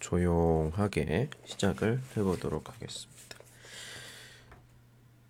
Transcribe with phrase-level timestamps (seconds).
[0.00, 3.16] 조용하게 시작을 해보도록 하겠습니다.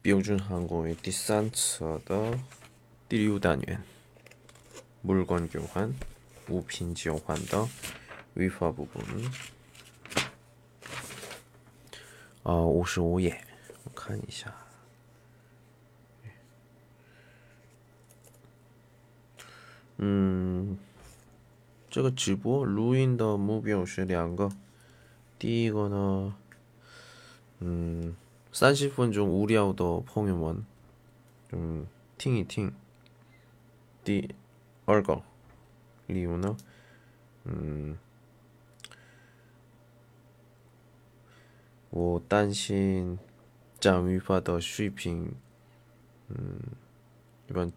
[0.03, 2.39] 标准韩国语第三册的
[3.09, 3.83] 第六单元
[5.03, 5.97] 물건 교환,
[6.49, 7.69] 우핀 지원환的
[8.35, 9.03] 위화 부분
[12.45, 13.41] 아, 55页
[13.95, 14.55] 看一下
[19.99, 20.79] 음,
[21.92, 24.50] 这个直播录音的目标是两个，
[25.38, 26.34] 第一个呢，
[27.60, 28.16] 嗯，
[28.50, 30.66] 三十分钟无聊的朋友们，
[31.52, 31.86] 嗯，
[32.18, 32.74] 听一听。
[34.06, 34.34] 第
[34.86, 35.22] 二个
[36.08, 36.56] 理由呢，
[37.44, 37.98] 嗯，
[41.90, 43.20] 我担心
[43.82, 45.36] 讲语法的水平，
[46.30, 46.58] 嗯，
[47.50, 47.70] 一般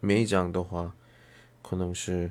[0.00, 0.94] 没讲的话，
[1.62, 2.30] 可能是，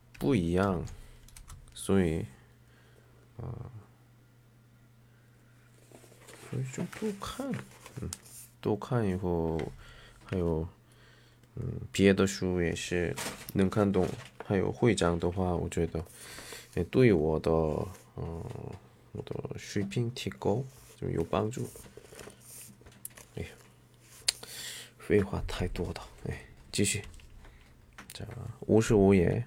[0.20, 0.84] 不一样，
[1.74, 2.24] 所以，
[3.38, 3.70] 啊。
[6.72, 7.52] 좀多看，
[8.00, 8.08] 嗯，
[8.62, 9.60] 多看以后，
[10.24, 10.66] 还有，
[11.56, 13.14] 嗯，别的书也是
[13.52, 14.08] 能看懂，
[14.46, 16.02] 还有会讲的话，我觉得
[16.74, 17.50] 也对我的，
[18.16, 18.42] 嗯，
[19.12, 20.64] 我的水平提高
[20.98, 21.68] 就有帮助。
[23.34, 23.48] 哎呀，
[24.98, 27.02] 废话太多了，哎，继续。
[28.14, 28.24] 자
[28.60, 29.46] 五十五页，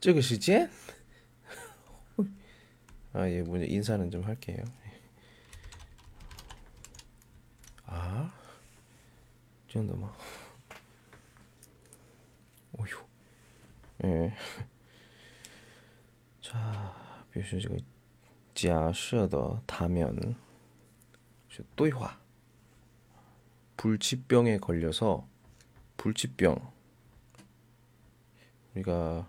[0.00, 0.68] 这个时间，
[3.12, 4.64] 啊，也不인사는좀할게요
[7.86, 8.30] 아,
[9.68, 10.12] 这样的吗?
[12.72, 13.04] 어휴.
[14.04, 14.32] 예.
[16.40, 16.92] 자,
[17.30, 17.76] 比如这个
[18.54, 20.34] 假设的他们
[21.48, 22.18] 是对话.
[23.76, 25.26] 불치병에 걸려서
[25.96, 26.72] 불치병
[28.74, 29.28] 우리가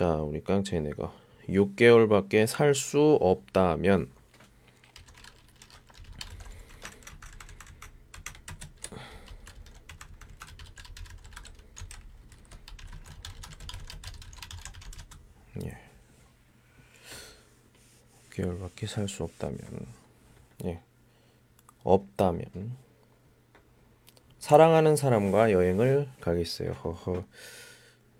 [0.00, 4.08] 자 우리 깡체내가6개월밖에 살 수 없다면
[15.66, 15.78] 예.
[18.30, 19.58] 6개월밖에 살 수 없다면
[20.64, 20.80] 예.
[21.84, 22.74] 없다면
[24.38, 26.72] 사랑하는 사람과 여행을 가겠어요.
[26.72, 27.22] 허허.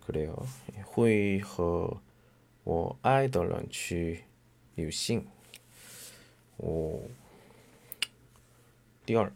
[0.04, 0.36] 그래요.
[0.93, 2.01] 후이허
[2.65, 4.23] 我爱的人去
[4.75, 5.27] 旅行。
[6.57, 7.01] 오.
[9.05, 9.31] 第二.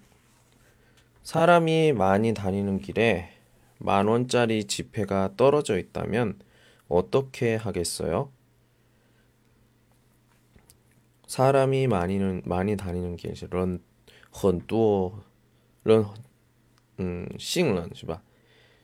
[1.22, 3.30] 사람이 많이 다니는 길에
[3.78, 6.40] 만 원짜리 지폐가 떨어져 있다면
[6.88, 8.32] 어떻게 하겠어요?
[11.28, 13.80] 사람이 많이는 많이 다니는 길人
[14.32, 15.24] 很多
[15.84, 16.04] 人
[16.98, 18.24] 嗯信人是吧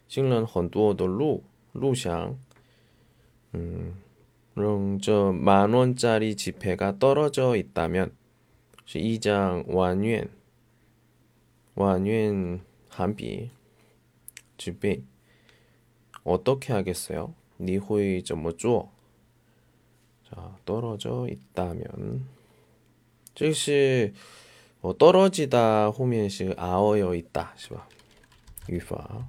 [0.08, 2.38] 信人很多的路路上
[3.55, 4.01] 음,
[4.55, 8.13] 그럼 저만 원짜리 지폐가 떨어져 있다면
[8.95, 10.31] 이장 완yuan
[11.77, 13.51] 완yuan 한비
[14.57, 15.03] 지폐
[16.25, 17.35] 어떻게 하겠어요?
[17.61, 18.91] 니호이 점뭐 쪼?
[20.29, 22.27] 자 떨어져 있다면
[23.35, 24.13] 즉시
[24.81, 27.89] 뭐 떨어지다 후면 시 아어여 있다 시바
[28.69, 29.29] 유파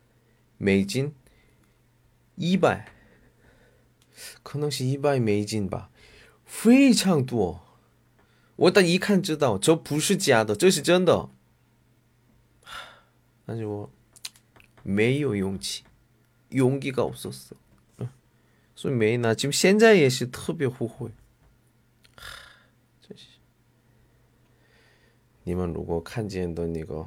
[0.60, 1.14] 美金
[2.34, 2.92] 一百，
[4.42, 5.90] 可能是一百美金吧，
[6.44, 7.62] 非常多。
[8.56, 11.28] 我的一看知道这不是假的，这是真的。
[13.44, 13.90] 但是我
[14.82, 15.84] 没有勇气，
[16.48, 17.50] 勇气없었
[17.98, 18.08] 어。
[18.74, 21.10] 所以没拿，就现在也是特别后悔。
[23.02, 23.26] 真是，
[25.44, 27.06] 你们如果看见的那个。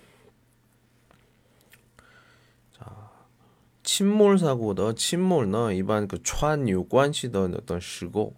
[3.90, 8.34] 침몰 사고的 침몰呢 일반 그川有 关系的 어떤事故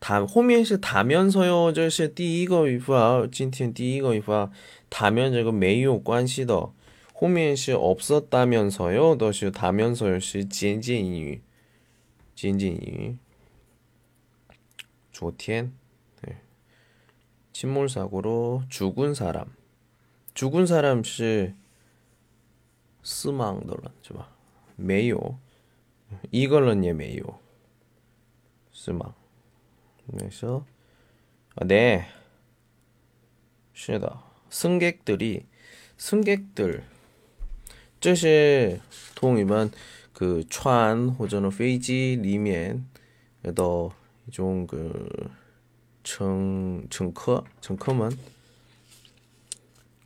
[0.00, 4.50] 다后面是다면서요这是第一个语法今天第一个语法
[4.88, 6.70] 다면这个没有关系的
[7.12, 11.42] 后面是 없었다면서요 都是다면서요是间接语
[12.34, 13.18] 间接语
[15.12, 15.72] 昨天
[16.22, 16.36] 네.
[17.52, 19.52] 침몰 사고로 죽은 사람
[20.32, 21.02] 죽은 사람
[23.04, 24.28] 是死亡的人是吧？
[24.76, 25.36] 没有，
[26.30, 27.38] 一个人也没有，
[28.72, 29.14] 是吗？
[30.06, 30.66] 没错，
[31.54, 32.04] 啊对，
[33.72, 34.18] 是的，
[34.50, 36.82] 승객들이승객 들，
[38.00, 38.80] 这是
[39.14, 39.70] 同一般
[40.14, 42.86] 그船或者呢飞机里面
[43.42, 43.52] 的
[44.26, 45.30] 一种그
[46.02, 48.16] 乘乘客乘客们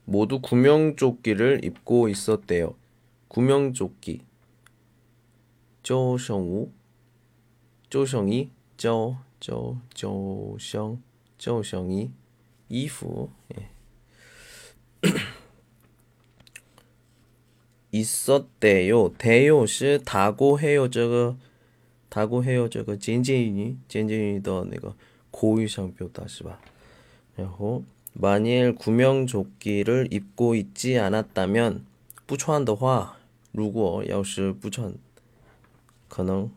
[0.06, 2.74] 모두구명조끼를입고있었대요
[3.28, 4.22] 구명조끼
[5.82, 6.70] 조성우
[7.90, 8.50] 조성이
[9.40, 11.02] 조조조성
[11.38, 12.10] 조성이
[12.68, 13.70] 이후 예.
[17.92, 19.12] 있었대요.
[19.18, 21.36] 대요 是 다고해요 这个
[22.08, 24.96] 다고해요 这个间接语间接语的那个
[25.30, 26.58] 口语上表达是吧？
[27.36, 31.86] 然后 만일 구명조끼를 입고 있지 않았다면
[32.26, 33.16] 不穿的话
[33.52, 34.94] 如果要是不穿
[36.08, 36.50] 可能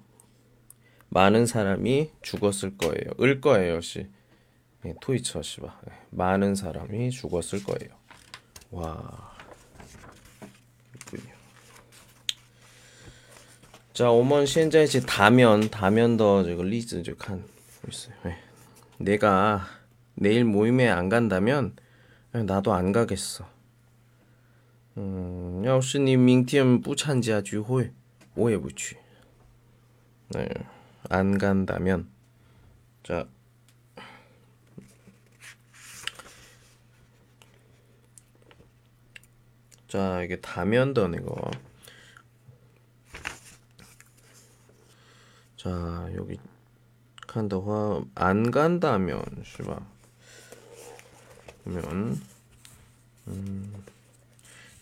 [1.09, 3.11] 많은 사람이 죽었을 거예요.
[3.21, 4.07] 을 거예요, 시.
[4.85, 5.81] 예, 토이처 시바.
[5.89, 7.95] 예, 많은 사람이 죽었을 거예요.
[8.71, 9.35] 와.
[13.93, 17.43] 자, 我们现在 다면 다면더 저거 리즈 좀看
[17.87, 18.15] 있어요.
[18.25, 18.37] 예.
[18.99, 19.65] 내가
[20.13, 21.75] 내일 모임에 안 간다면
[22.35, 23.47] 예, 나도 안 가겠어.
[24.95, 27.93] 嗯，要是你明天不参加聚会，
[28.33, 28.97] 我也不去。
[30.33, 30.49] 哎，
[31.09, 32.07] 안간다 면，
[33.03, 33.27] 자，
[39.87, 41.51] 자， 이게다면도이 거，
[45.55, 46.09] 자，
[47.27, 49.87] 여기칸더화안간다 면， 是吧？
[51.65, 52.17] 면，
[53.27, 53.71] 嗯。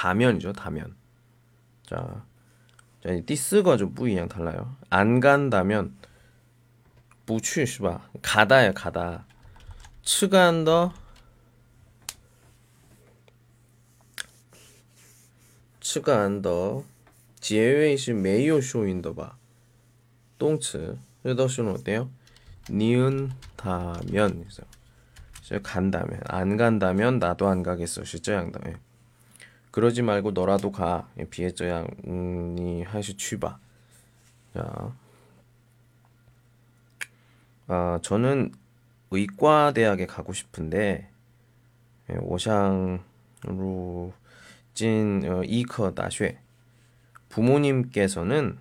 [0.00, 0.96] 다면이죠, 다면.
[1.84, 2.24] 자,
[3.04, 4.74] 자, 이 디스가 좀 뿌이랑 달라요.
[4.88, 5.94] 안 간다면
[7.26, 9.26] 부취시바 가다야 가다.
[10.00, 10.94] 측간더
[15.80, 16.84] 측간더
[17.40, 19.36] 제외시 메이오 쇼인더바
[20.38, 22.10] 똥츠 르더쇼는 어때요?
[22.70, 24.66] 니은다면 있어요.
[25.62, 28.04] 간다면 안 간다면 나도 안 가겠어.
[28.04, 28.89] 실제 양다면.
[29.70, 31.08] 그러지 말고 너라도 가.
[31.18, 31.86] 예, 비에저양
[32.56, 33.58] 니 하시 취바.
[34.54, 34.92] 자.
[37.68, 38.52] 아, 저는
[39.12, 41.08] 의과 대학에 가고 싶은데
[42.10, 43.00] 예, 오샹루
[44.74, 46.40] 진 어, 이커 나쉐
[47.28, 48.58] 부모님께서는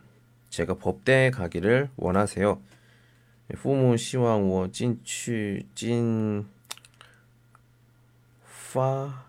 [0.49, 2.61] 제가 법대에 가기를 원하세요.
[3.55, 6.47] 부모 시왕 워진취진
[8.73, 9.28] 파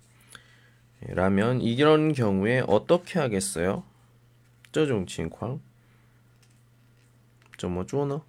[1.00, 3.84] 라면 이런 경우에 어떻게 하겠어요?
[4.72, 5.60] 这种情况
[7.56, 8.22] 怎么做呢?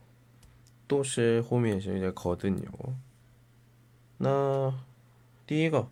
[0.87, 2.95] 都是后面是이제거든요
[4.17, 4.73] 那
[5.45, 5.89] 第一个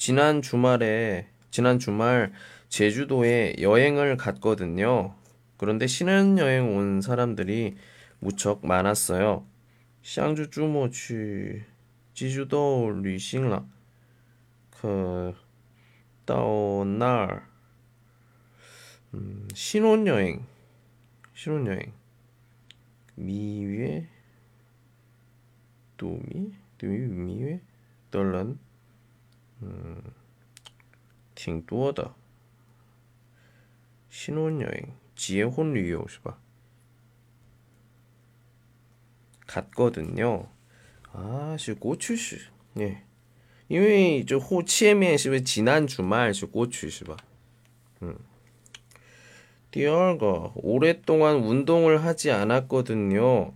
[0.00, 2.32] 지난 주말에 지난 주말
[2.70, 5.14] 제주도에 여행을 갔거든요.
[5.58, 7.76] 그런데 신혼여행 온 사람들이
[8.18, 9.46] 무척 많았어요.
[10.02, 11.62] 샹주 주모치
[12.14, 13.66] 제주도 리싱라
[14.80, 17.42] 그到那
[19.12, 20.46] 음, 신혼여행
[21.34, 21.92] 신혼여행.
[23.16, 24.08] 미외
[25.98, 26.54] 도미?
[26.78, 26.96] 도미?
[26.96, 27.60] 미외
[28.10, 28.69] 덜런
[29.61, 30.01] 음,
[31.33, 32.13] 挺多的
[34.09, 36.39] 신혼여행 结婚旅游是吧
[39.47, 40.47] 갔거든요.
[41.13, 42.47] 아, 是过去式.
[42.77, 43.03] 예.
[43.67, 47.17] 因为这后前面是不是 지난 주말 是过去是吧?
[48.01, 48.17] 음.
[49.71, 53.53] 第二个 오랫동안 운동을 하지 않았거든요.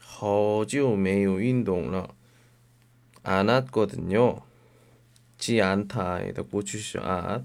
[0.00, 2.14] 好久没有运动了.
[3.22, 4.42] 안 왔거든요.
[5.40, 7.44] 지 않다에다 고추시 앗.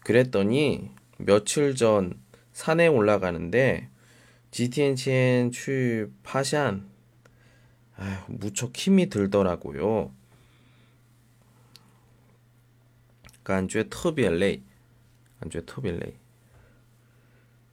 [0.00, 2.20] 그랬더니 며칠 전
[2.52, 3.88] 산에 올라가는데
[4.50, 6.82] 지티엔첸 취 파샨
[7.96, 10.12] 아휴 무척 힘이 들더라고요.
[13.44, 14.62] 간주에 터비엘레이
[15.40, 16.14] 간주에 터비엘레이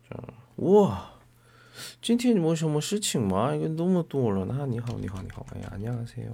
[0.09, 0.17] 자,
[0.57, 1.13] 우와
[2.01, 3.55] 今天뭐什么事情吗?
[3.55, 4.65] 이거 너무 또了呢.
[4.67, 5.45] 你好,你好,你好.
[5.55, 6.33] 예, 안녕하세요.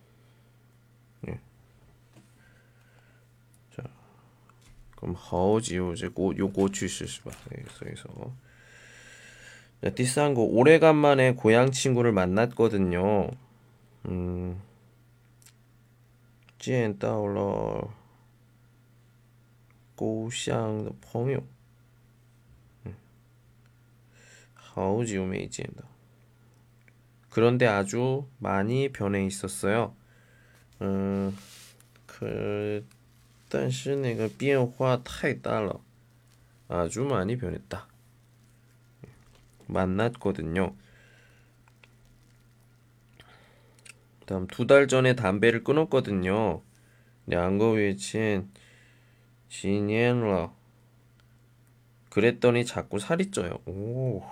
[5.00, 7.30] 그럼 好久 이제 요过去式是吧?
[7.50, 8.08] 네, 그래서
[9.82, 13.30] 자, 第三个 오래간만에 고향 친구를 만났거든요.
[14.06, 14.60] 음.
[16.58, 17.90] 见到了
[19.94, 21.42] 故乡的朋友，
[22.84, 22.94] 嗯，
[24.54, 25.84] 好久没见到。
[27.30, 29.94] 그런데 아주 많이 변해 있었어요.
[30.80, 31.36] 음,
[32.06, 32.84] 그,
[33.50, 35.80] 但是那个变化太大了.
[36.68, 37.86] 아주 많이 변했다.
[39.68, 40.74] 만났거든요.
[44.26, 46.62] 다음 두 달 전에 담배를 끊었거든요.
[47.26, 48.50] 两个月前
[49.48, 50.52] 지년了.
[52.10, 53.60] 그랬더니 자꾸 살이 쪄요.
[53.66, 54.22] 오.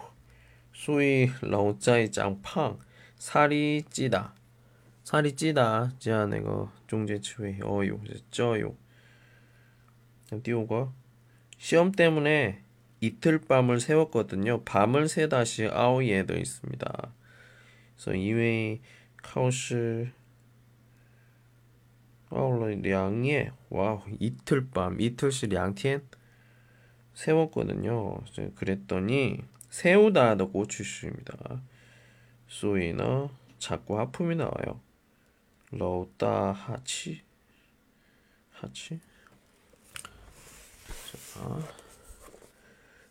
[0.73, 2.79] 소위 라오짜이 짱팡
[3.17, 4.35] 살이 찌다.
[5.05, 5.93] 살이 찌다.
[6.01, 8.01] 这样那个中介词汇 어요.
[8.33, 8.75] 쪄요.
[10.38, 10.92] 띄우고
[11.58, 12.62] 시험 때문에
[13.02, 14.64] 이틀 밤을 새웠거든요.
[14.64, 17.14] 밤을 새다시 아오예 도 있습니다.
[17.96, 18.80] 그래서 이외
[19.18, 20.10] 카오시
[22.30, 26.08] 아울러 량예 와우 이틀 밤 이틀씩 량텐
[27.14, 28.20] 세웠거든요.
[28.56, 31.62] 그랬더니 세우다도 고추슈입니다.
[32.48, 34.82] 소이나 자꾸 하품이 나와요.
[35.72, 37.22] 러다 하치
[38.52, 39.00] 하치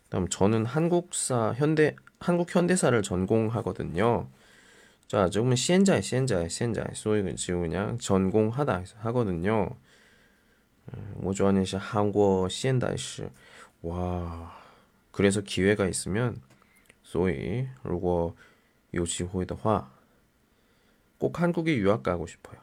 [0.08, 4.28] 다음 저는 한국사 현대 한국 현대사를 전공하거든요.
[5.08, 9.76] 자, 조금은 현재 현재 현재 소위 지금 그냥 전공하다 하거든요.
[10.92, 13.30] 음, 我主要是 한국 현대史
[13.82, 14.52] 와.
[15.10, 16.40] 그래서 기회가 있으면
[17.02, 18.34] 所以如果
[18.90, 19.90] 有机会的话
[21.18, 22.58] 꼭 한국에 유학 가고 싶어요.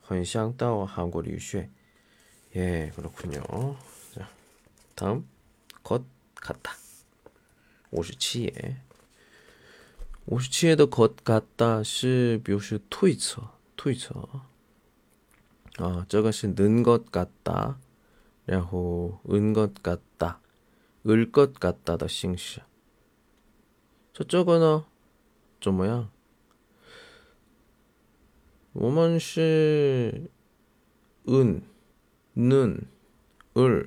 [0.00, 1.70] 很想到 한국 留学.
[2.56, 3.42] 예, 그렇군요.
[4.98, 5.28] 자, 다음
[5.82, 6.04] 것
[6.36, 6.72] 같다.
[7.92, 8.76] 57에
[10.26, 13.42] 57에도 것 같다 是表示推测
[13.76, 14.28] 推测
[15.76, 17.78] 啊这个是는 같다
[18.46, 20.40] 然后은 것 같다
[21.06, 22.60] 을 것 같다 더 싱시
[24.12, 24.84] 저쪽은
[25.60, 26.10] 좀 뭐야?
[28.72, 30.28] 我们是
[31.28, 31.62] 은,
[32.36, 32.88] 는,
[33.56, 33.86] 을,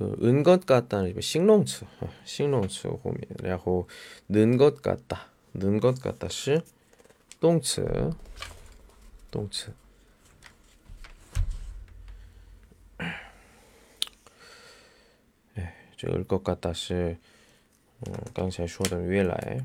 [0.00, 1.86] 은것 같다는 싱롱츠,
[2.24, 3.18] 싱롱츠 호미.
[3.42, 3.86] 然后,
[4.28, 6.62] 는것 같다, 는 것 같다 是
[7.40, 7.84] 동츠,
[9.30, 9.72] 동츠.
[15.58, 17.16] 예, 这个것 같다 是
[18.34, 19.64] 刚才说的未来。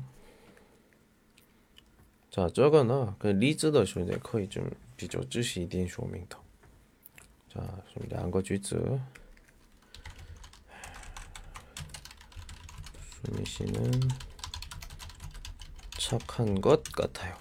[2.30, 6.36] 자, 저거는 그 리즈더 쇼에 거의 좀 비교知识 一点 说明的.
[7.52, 9.00] 자, 좀 양거句子.
[13.25, 13.91] 현미 씨는
[15.97, 17.35] 착한 것 같아요.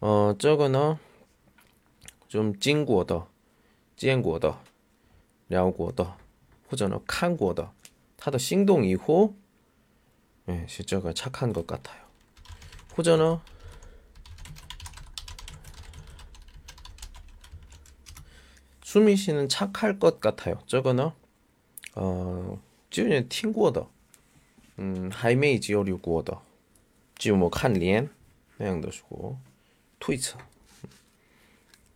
[0.00, 0.96] 어, 저거는
[2.28, 3.28] 좀 찐구어더,
[3.96, 4.62] 찐구어더,
[5.48, 6.16] 랴구어더,
[6.70, 7.72] 호전어 칸구어더.
[8.16, 9.34] 타더 싱동 이후
[10.48, 12.04] 예, 실제가 착한 것 같아요.
[12.96, 13.40] 호전어
[18.82, 20.58] 수미 씨는 착할 것 같아요.
[20.66, 21.10] 저거는
[21.94, 23.90] 어, 지훈이 팅구어더.
[24.79, 26.37] 음, 还没交流过的.
[27.15, 28.09] 只有뭐看脸
[28.57, 29.37] 那样的说
[29.99, 30.37] 推测.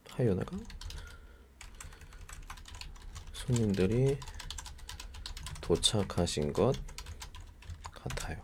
[0.10, 0.58] 还有那个
[3.34, 4.18] 손님들이
[5.62, 6.76] 도착하신 것
[7.92, 8.38] 같아요.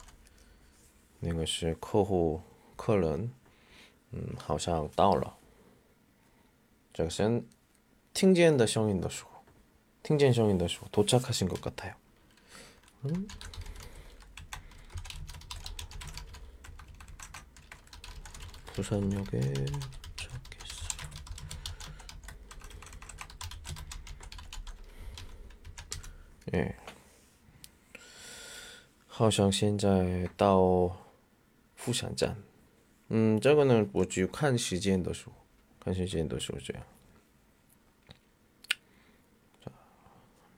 [1.20, 2.42] 那个是客户
[2.76, 3.32] 客人
[4.12, 5.36] 嗯好像到了
[6.94, 7.44] 这个是
[8.14, 9.30] 听见的声音的时候
[10.04, 11.96] 听见声音的时候 도착하신 것 같아요.
[13.06, 13.28] 음?
[18.80, 19.40] 부산역에
[20.16, 20.98] 도착했어.
[26.54, 26.76] 예.
[29.08, 30.98] 好像现在到
[31.76, 32.36] 富山站。
[33.08, 35.34] 嗯，这个呢，我只有看时间的时候，
[35.80, 36.84] 看时间的时候这样。
[39.64, 39.72] 자,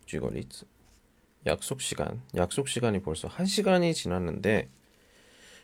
[0.05, 0.65] 举个例子.
[1.45, 2.21] 약속 시간.
[2.35, 4.69] 약속 시간이 벌써 1시간이 지났는데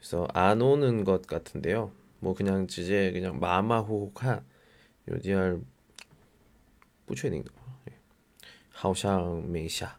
[0.00, 5.60] 어그래서안오는것같은데요 뭐그냥直接그냥마마호호한요디알
[7.04, 7.50] 不确定的
[8.70, 9.98] 好像没下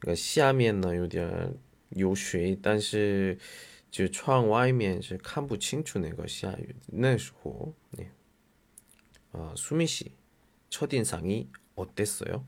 [0.00, 1.54] 那个下面呢有点
[1.90, 3.38] 有水但是
[3.90, 6.74] 就窗外面是看不清楚那个下雨。
[6.86, 8.10] 那时候，네
[9.32, 10.12] 아, 수미 씨
[10.68, 12.44] 첫인상이 어땠어요?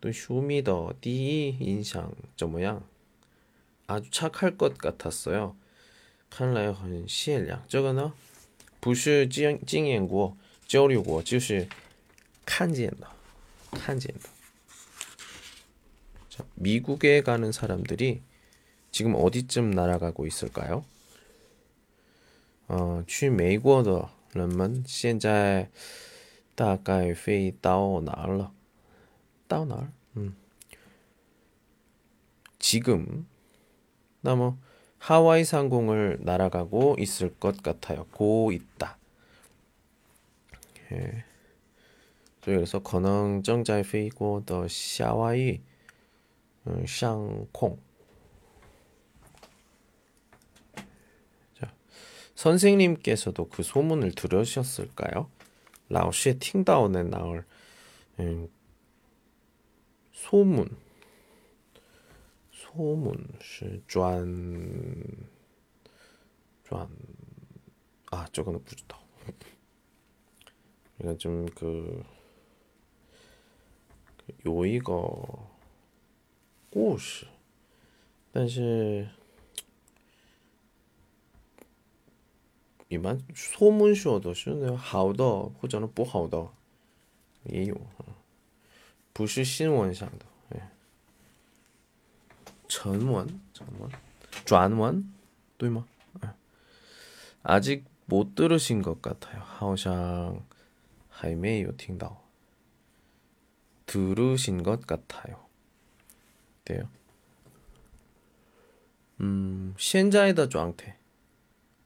[0.00, 2.86] 또 쇼미더 第一印象怎么样?
[3.86, 5.56] 아주 착할 것 같았어요.
[6.34, 8.12] 看来很限量这个呢
[8.80, 11.68] 不是经经验过交流过就是
[12.44, 13.08] 看见的
[13.72, 14.28] 看见的
[16.28, 18.22] 자, 미국에 가는 사람들이
[18.92, 20.84] 지금 어디쯤 날아가고 있을까요?
[22.68, 25.68] 어, 去美国的人们现在
[26.54, 28.52] 大概飞到哪儿了？
[29.48, 29.92] 到哪儿？
[30.16, 30.34] 음.
[32.60, 33.26] 지금
[34.22, 34.56] 나뭐
[35.05, 38.05] 하와이 상공을 날아가고 있을 것 같아요.
[38.05, 38.97] 고 있다.
[40.91, 41.23] 예.
[42.41, 45.61] 그래서 건왕 정자이 페이고 더 샤와이
[46.65, 47.77] 어, 샹콩.
[51.59, 51.71] 자,
[52.33, 55.29] 선생님께서도 그 소문을 들으셨을까요?
[55.89, 57.45] 라오시에 팅다오네 나올
[58.17, 58.49] 음,
[60.13, 60.67] 소문.
[62.74, 64.26] 소문 是转
[66.64, 66.88] 转
[68.06, 68.98] 아 저거는 不知道
[70.98, 72.04] 이거 좀그
[74.44, 74.92] 요一个
[76.70, 77.26] 故事
[78.32, 79.08] 但是
[82.88, 86.48] 一般说门说的是那好的或者呢不好的
[87.44, 87.80] 也有，
[89.12, 90.26] 不是新闻上的，
[92.67, 93.41] 전원?
[93.53, 93.91] 전원?
[94.45, 95.13] 전원?
[95.57, 95.83] 또 이마?
[96.23, 96.29] 예.
[97.43, 99.41] 아직 못 들으신 것 같아요.
[99.41, 100.43] 하오샹
[101.09, 102.17] 하이메이오 팅다오.
[103.85, 105.45] 들으신 것 같아요.
[106.65, 106.89] 돼요.
[109.21, 110.97] 음, 현재에다 저한테.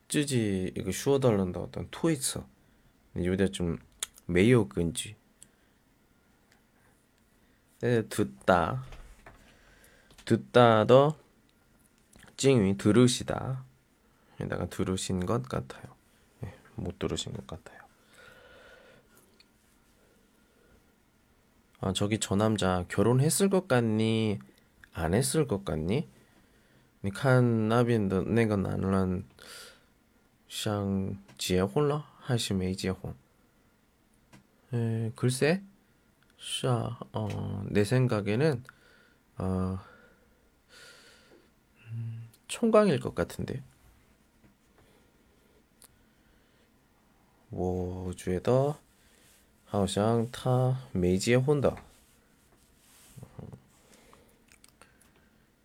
[0.08, 2.44] 쯔지 이거 쉬어달란다 어떤 트위터
[3.16, 3.78] 요새 좀
[4.26, 5.14] 매우 끈지.
[7.80, 8.84] 네, 듣다.
[10.30, 11.16] 듣다 더
[12.36, 13.64] 찡이 들으시다.
[14.38, 15.82] 에다가 들으신 것 같아요.
[16.44, 17.80] 예, 못 들으신 것 같아요.
[21.80, 24.38] 아 저기 저 남자 결혼했을 것 같니?
[24.92, 26.08] 안 했을 것 같니?
[27.02, 29.24] 니 칸나빈더 내가 난란
[30.48, 33.16] 샹 지혜혼러 하시 메이지혼.
[35.16, 35.64] 글쎄?
[36.38, 38.62] 샤어내 생각에는
[39.38, 39.89] 어
[42.49, 43.61] 총각일 것 같은데.
[47.49, 48.75] 我觉得
[49.65, 51.77] 好像他没结婚的。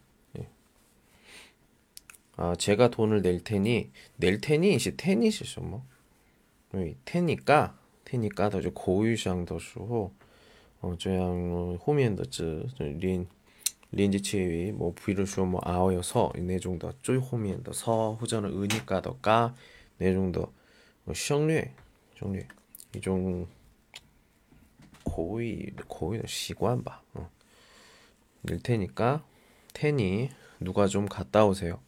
[2.37, 5.85] 아, 제가 돈을 낼 테니 낼 테니 이제 테니시죠 뭐.
[7.05, 10.13] 테니까 테니까 더 고유상 더수호
[10.81, 13.27] 어, 저양 어, 호미엔더즈 린
[13.91, 19.53] 린지치위 뭐 부이르쇼 뭐 아오여서 내 정도 네 쪼이 호미엔더서 후전은 은이까 더까
[19.97, 20.53] 내 정도
[21.03, 21.73] 뭐 성略
[22.17, 22.47] 성略
[22.95, 23.47] 이종
[25.03, 27.01] 고의 고의 시관 봐.
[27.13, 27.29] 어.
[28.41, 29.23] 낼 테니까
[29.73, 31.79] 테니 누가 좀 갔다 오세요.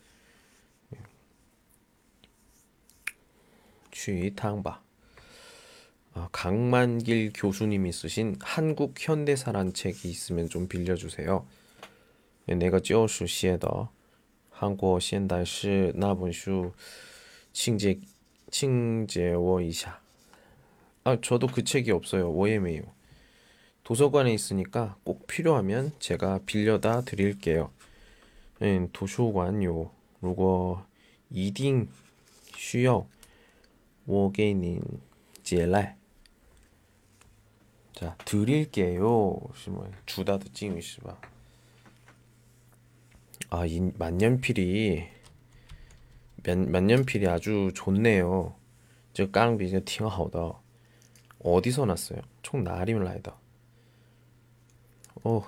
[3.93, 4.81] 취탕바
[6.15, 11.47] 아, 강만길 교수님이 쓰신 한국 현대사란 책이 있으면 좀 빌려주세요.
[12.49, 13.89] 예, 내가 就是写的
[14.51, 16.73] 한국 현대史 那本书
[17.53, 18.01] 칭제
[18.51, 20.01] 칭제我一下.
[21.05, 22.31] 아, 저도 그 책이 없어요.
[22.31, 22.83] 我也没有.
[23.85, 27.71] 도서관에 있으니까 꼭 필요하면 제가 빌려다 드릴게요.
[28.63, 29.91] 음, 도서관요.
[30.21, 30.85] 如果
[31.31, 31.87] 一定
[32.57, 33.07] 需要
[34.05, 34.81] 我给您
[35.43, 35.97] 借来
[37.93, 39.03] 자, 드릴게요.
[39.03, 41.21] 뭐 주다도 찡이시바.
[43.51, 45.09] 아, 이 만년필이
[46.47, 48.55] 만, 만년필이 아주 좋네요.
[49.15, 50.53] 저 깡비 팅好的
[51.41, 52.21] 어디서 났어요?
[52.43, 53.37] 총 나리면 라이다.
[55.25, 55.43] 어,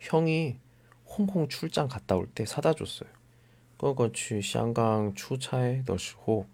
[0.00, 0.58] 형이
[1.06, 3.08] 홍콩 출장 갔다 올 때 사다 줬어요.
[3.78, 6.44] 过去香港出差的时候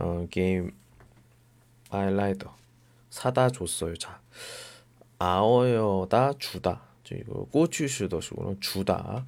[0.00, 0.72] 어, 게임
[1.90, 2.54] 아이라이더
[3.10, 3.96] 사다 줬어요.
[3.96, 4.20] 자,
[5.18, 6.82] 아어여다 주다.
[7.12, 9.24] 이거 꼬추시더시고는 주다.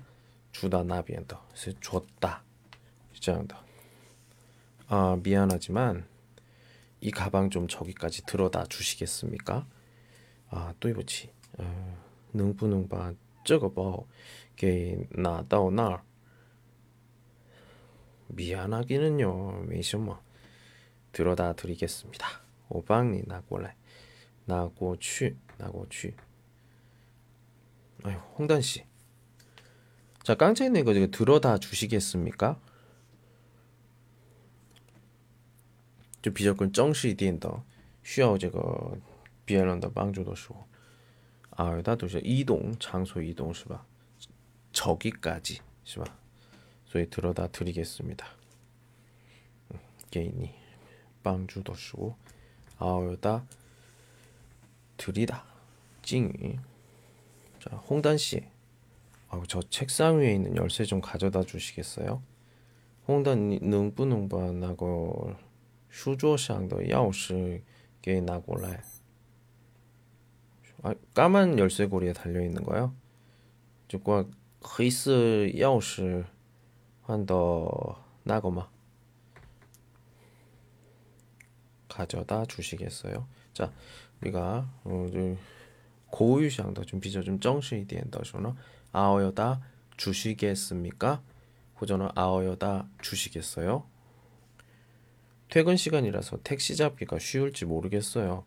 [0.52, 1.46] 주다 나비엔더.
[1.48, 2.42] 그래서 줬다.
[3.20, 3.56] 这样的.
[4.88, 6.06] 아, 미안하지만
[7.00, 9.66] 이 가방 좀 저기까지 들어다 주시겠습니까?
[10.50, 11.30] 아, 또 이거지.
[11.58, 11.96] 어,
[12.32, 14.06] 能不能把这个包
[14.56, 16.02] 给拿到那儿？
[18.28, 20.20] 미안하기는요没什么
[21.13, 22.27] 들어다 드리겠습니다.
[22.69, 23.73] 오방이 나고래
[24.45, 26.13] 나고취 나고취
[28.03, 28.83] 아유 홍단 씨.
[30.23, 32.59] 자 깡차이네 이거 들어다 주시겠습니까?
[36.21, 37.63] 저 비적군 정시 디엔더
[38.03, 38.97] 쉬어 제거
[39.45, 40.67] 비엘런더 방주도 쉬고
[41.51, 43.85] 아다 도시 이동 장소 이동 시바
[44.71, 46.05] 저기까지 시바
[46.85, 48.25] 소위 들어다 드리겠습니다.
[50.11, 50.62] 개인이
[51.22, 52.16] 빵주도 쓰고
[52.78, 53.44] 아우다
[54.96, 55.44] 드리다
[56.02, 56.58] 찡이
[57.60, 58.44] 자 홍단 씨,
[59.28, 62.22] 아우 저 책상 위에 있는 열쇠 좀 가져다 주시겠어요?
[63.06, 65.36] 홍단 능不能把那个
[65.88, 67.62] 书桌上的钥匙
[68.00, 68.82] 给拿过来
[70.82, 72.94] 아, 까만 열쇠고리에 달려 있는 거요.
[73.88, 75.12] 就关黑色
[75.46, 76.24] 钥匙
[77.02, 78.68] 换到那个吗？
[81.93, 83.27] 가져다 주시겠어요?
[83.53, 83.71] 자,
[84.21, 85.37] 우리가 음,
[86.07, 87.23] 고유장도 준비죠.
[87.23, 88.55] 좀 정시이디엔더쇼너
[88.91, 89.61] 아어여다
[89.97, 91.21] 주시겠습니까?
[91.79, 93.85] 호전어 아어여다 주시겠어요?
[95.49, 98.43] 퇴근 시간이라서 택시 잡기가 쉬울지 모르겠어요.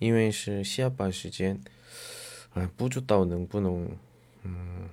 [0.00, 1.62] 이외시 시아빠 시간
[2.54, 3.98] 아, 뿌주다오 능부농
[4.44, 4.90] 음,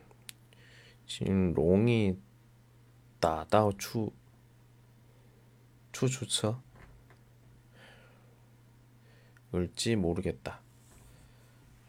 [1.05, 2.15] 지금 롱이
[3.19, 4.11] 다다오 추
[5.91, 6.61] 추추처
[9.53, 10.61] 을지 모르겠다.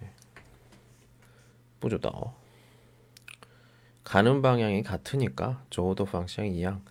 [0.02, 0.10] 예.
[1.80, 2.10] 뿌조다.
[4.04, 6.84] 가는 방향이 같으니까 저도 방향이 이양.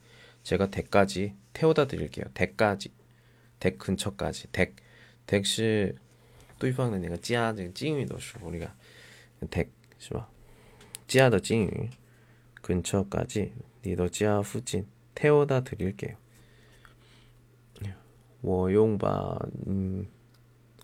[0.43, 2.25] 제가 댁까지 태워다 드릴게요.
[2.33, 2.93] 댁까지.
[3.59, 4.47] 댁 근처까지.
[4.51, 4.75] 댁.
[5.25, 5.93] 댁시
[6.59, 8.73] 뚜이방은 내가 찌아지 찡이도시 우리가
[9.49, 10.27] 댁 시마.
[11.07, 11.67] 찌아더 찡이
[12.61, 13.53] 근처까지
[13.85, 16.17] 니더 찌아 후진 태워다 드릴게요.
[17.85, 17.95] 예.
[18.41, 20.07] 워용바 음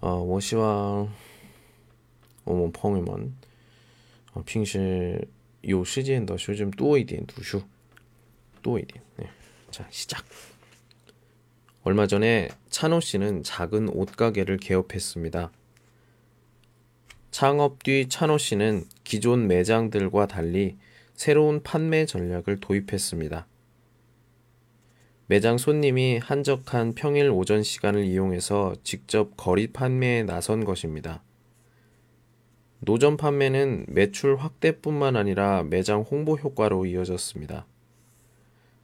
[0.00, 1.10] 어, 我希望
[2.44, 3.34] 我们朋友们
[4.34, 5.26] 어, 平时
[5.62, 7.62] 有时间的时候좀多一点读书
[8.60, 9.26] 多一点 네.
[9.70, 10.24] 자 시작
[11.84, 15.52] 얼마 전에 찬호 씨는 작은 옷가게를 개업했습니다.
[17.30, 20.78] 창업 뒤 찬호 씨는 기존 매장들과 달리
[21.14, 23.46] 새로운 판매 전략을 도입했습니다.
[25.31, 31.21] 매장 손님이 한적한 평일 오전 시간을 이용해서 직접 거리 판매에 나선 것입니다.
[32.79, 37.67] 노점 판매는 매출 확대뿐만 아니라 매장 홍보 효과로 이어졌습니다.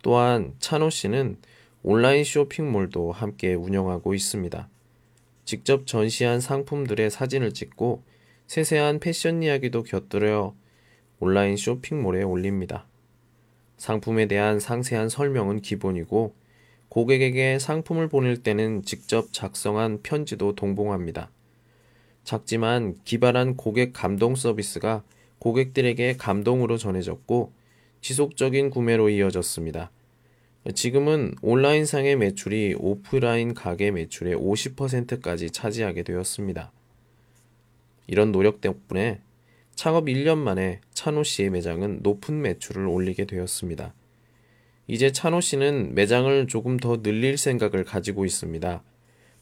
[0.03, 1.37] 또한 찬호 씨는
[1.81, 4.69] 온라인 쇼핑몰도 함께 운영하고 있습니다.
[5.45, 8.03] 직접 전시한 상품들의 사진을 찍고
[8.45, 10.53] 세세한 패션 이야기도 곁들여
[11.19, 12.85] 온라인 쇼핑몰에 올립니다.
[13.85, 16.33] 상품에 대한 상세한 설명은 기본이고
[16.89, 21.29] 고객에게 상품을 보낼 때는 직접 작성한 편지도 동봉합니다.
[22.23, 25.03] 작지만 기발한 고객 감동 서비스가
[25.37, 27.51] 고객들에게 감동으로 전해졌고
[28.01, 29.91] 지속적인 구매로 이어졌습니다.
[30.73, 36.71] 지금은 온라인상의 매출이 오프라인 가게 매출의 50%까지 차지하게 되었습니다.
[38.07, 39.19] 이런 노력 덕분에
[39.75, 43.93] 창업 1년 만에 찬호 씨의 매장은 높은 매출을 올리게 되었습니다.
[44.87, 48.83] 이제 찬호 씨는 매장을 조금 더 늘릴 생각을 가지고 있습니다.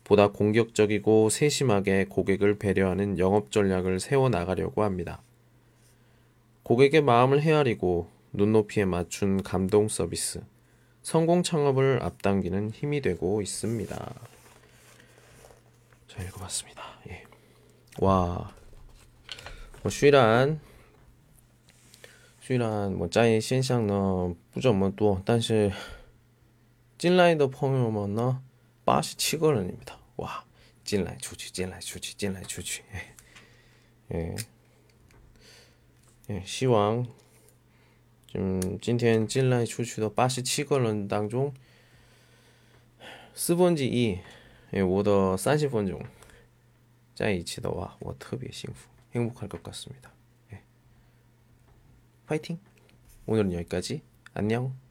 [0.03, 5.21] 보다 공격적이고 세심하게 고객을 배려하는 영업 전략을 세워 나가려고 합니다.
[6.63, 10.41] 고객의 마음을 헤아리고 눈높이에 맞춘 감동 서비스.
[11.03, 14.13] 성공 창업을 앞당기는 힘이 되고 있습니다.
[16.07, 16.81] 자, 읽어봤습니다.
[17.09, 17.23] 예.
[17.99, 18.53] 와,
[19.83, 20.57] 我虽然
[22.39, 25.73] 虽然我在线上呢不怎么多，但是
[26.97, 28.41] 进来的朋友们呢，
[28.85, 30.45] 八十七个人里面的哇，
[30.85, 32.81] 进来出去，进来出去，进来出去，
[34.07, 34.35] 哎，
[36.27, 37.05] 哎，希望
[38.33, 41.53] 嗯今天进来出去的八十七个人当中，
[43.35, 44.19] 四分之一，
[44.71, 46.01] 哎，我的三十分钟
[47.13, 48.87] 在一起的话，我特别幸福。
[49.15, 50.11] 행복할 것 같습니다.
[50.51, 50.63] 예.
[52.25, 52.59] 파이팅!
[53.25, 54.03] 오늘은 여기까지.
[54.33, 54.82] 안녕.